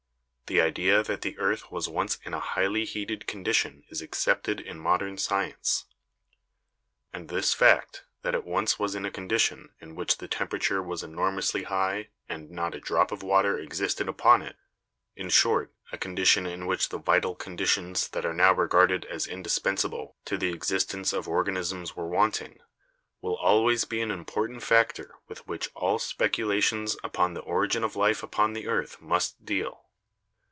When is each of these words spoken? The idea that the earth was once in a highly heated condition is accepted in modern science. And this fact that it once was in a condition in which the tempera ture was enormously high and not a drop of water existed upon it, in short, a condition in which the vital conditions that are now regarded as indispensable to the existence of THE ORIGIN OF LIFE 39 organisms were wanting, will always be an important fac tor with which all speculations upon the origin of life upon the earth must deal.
The 0.47 0.59
idea 0.59 1.01
that 1.03 1.21
the 1.21 1.39
earth 1.39 1.71
was 1.71 1.87
once 1.87 2.17
in 2.25 2.33
a 2.33 2.39
highly 2.41 2.83
heated 2.83 3.25
condition 3.25 3.85
is 3.87 4.01
accepted 4.01 4.59
in 4.59 4.77
modern 4.77 5.17
science. 5.17 5.85
And 7.13 7.29
this 7.29 7.53
fact 7.53 8.03
that 8.21 8.35
it 8.35 8.43
once 8.43 8.77
was 8.77 8.93
in 8.93 9.05
a 9.05 9.11
condition 9.11 9.69
in 9.79 9.95
which 9.95 10.17
the 10.17 10.27
tempera 10.27 10.59
ture 10.59 10.83
was 10.83 11.03
enormously 11.03 11.63
high 11.63 12.09
and 12.27 12.51
not 12.51 12.75
a 12.75 12.81
drop 12.81 13.13
of 13.13 13.23
water 13.23 13.57
existed 13.57 14.09
upon 14.09 14.41
it, 14.41 14.57
in 15.15 15.29
short, 15.29 15.71
a 15.93 15.97
condition 15.97 16.45
in 16.45 16.65
which 16.65 16.89
the 16.89 16.97
vital 16.99 17.33
conditions 17.33 18.09
that 18.09 18.25
are 18.25 18.33
now 18.33 18.51
regarded 18.51 19.05
as 19.05 19.27
indispensable 19.27 20.17
to 20.25 20.37
the 20.37 20.51
existence 20.51 21.13
of 21.13 21.23
THE 21.23 21.31
ORIGIN 21.31 21.55
OF 21.55 21.59
LIFE 21.59 21.67
39 21.69 21.77
organisms 21.85 21.95
were 21.95 22.09
wanting, 22.09 22.59
will 23.21 23.37
always 23.37 23.85
be 23.85 24.01
an 24.01 24.11
important 24.11 24.63
fac 24.63 24.91
tor 24.95 25.21
with 25.29 25.47
which 25.47 25.69
all 25.75 25.97
speculations 25.97 26.97
upon 27.05 27.35
the 27.35 27.41
origin 27.41 27.85
of 27.85 27.95
life 27.95 28.21
upon 28.21 28.51
the 28.51 28.67
earth 28.67 28.99
must 28.99 29.45
deal. 29.45 29.87